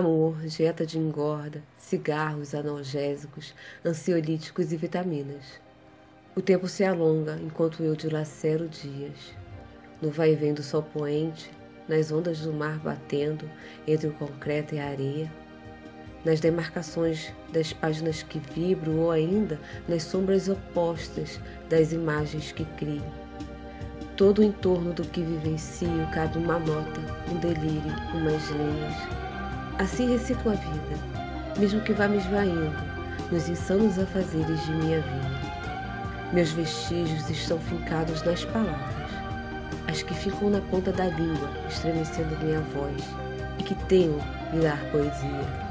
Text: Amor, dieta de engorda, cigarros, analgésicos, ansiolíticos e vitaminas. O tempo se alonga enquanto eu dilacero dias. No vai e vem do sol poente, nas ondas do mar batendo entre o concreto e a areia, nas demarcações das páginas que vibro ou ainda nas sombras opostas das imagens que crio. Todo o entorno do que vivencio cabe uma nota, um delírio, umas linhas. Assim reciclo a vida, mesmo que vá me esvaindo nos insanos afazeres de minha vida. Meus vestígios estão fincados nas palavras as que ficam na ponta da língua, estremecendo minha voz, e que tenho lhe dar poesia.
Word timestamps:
Amor, 0.00 0.34
dieta 0.46 0.86
de 0.86 0.98
engorda, 0.98 1.62
cigarros, 1.76 2.54
analgésicos, 2.54 3.54
ansiolíticos 3.84 4.72
e 4.72 4.76
vitaminas. 4.78 5.60
O 6.34 6.40
tempo 6.40 6.66
se 6.68 6.82
alonga 6.82 7.38
enquanto 7.42 7.82
eu 7.82 7.94
dilacero 7.94 8.66
dias. 8.66 9.36
No 10.00 10.08
vai 10.08 10.32
e 10.32 10.36
vem 10.36 10.54
do 10.54 10.62
sol 10.62 10.82
poente, 10.82 11.50
nas 11.86 12.10
ondas 12.10 12.40
do 12.40 12.50
mar 12.50 12.78
batendo 12.78 13.44
entre 13.86 14.08
o 14.08 14.14
concreto 14.14 14.74
e 14.74 14.78
a 14.78 14.88
areia, 14.88 15.30
nas 16.24 16.40
demarcações 16.40 17.30
das 17.52 17.74
páginas 17.74 18.22
que 18.22 18.38
vibro 18.38 19.00
ou 19.00 19.10
ainda 19.10 19.60
nas 19.86 20.04
sombras 20.04 20.48
opostas 20.48 21.38
das 21.68 21.92
imagens 21.92 22.52
que 22.52 22.64
crio. 22.64 23.04
Todo 24.16 24.38
o 24.38 24.44
entorno 24.44 24.94
do 24.94 25.02
que 25.02 25.20
vivencio 25.20 26.08
cabe 26.14 26.38
uma 26.38 26.58
nota, 26.58 27.02
um 27.30 27.36
delírio, 27.36 27.94
umas 28.14 28.48
linhas. 28.48 29.29
Assim 29.80 30.12
reciclo 30.12 30.52
a 30.52 30.54
vida, 30.56 31.58
mesmo 31.58 31.80
que 31.80 31.94
vá 31.94 32.06
me 32.06 32.18
esvaindo 32.18 32.70
nos 33.32 33.48
insanos 33.48 33.98
afazeres 33.98 34.62
de 34.66 34.72
minha 34.72 35.00
vida. 35.00 36.30
Meus 36.34 36.52
vestígios 36.52 37.30
estão 37.30 37.58
fincados 37.58 38.22
nas 38.22 38.44
palavras 38.44 39.10
as 39.88 40.02
que 40.02 40.12
ficam 40.12 40.50
na 40.50 40.60
ponta 40.60 40.92
da 40.92 41.06
língua, 41.06 41.50
estremecendo 41.66 42.36
minha 42.44 42.60
voz, 42.60 43.02
e 43.58 43.62
que 43.62 43.74
tenho 43.86 44.18
lhe 44.52 44.60
dar 44.60 44.78
poesia. 44.90 45.69